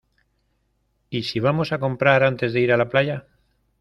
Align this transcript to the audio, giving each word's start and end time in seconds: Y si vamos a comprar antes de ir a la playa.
Y 1.11 1.21
si 1.21 1.39
vamos 1.39 1.71
a 1.71 1.79
comprar 1.79 2.23
antes 2.23 2.53
de 2.53 2.59
ir 2.61 2.71
a 2.73 2.77
la 2.77 2.89
playa. 2.89 3.27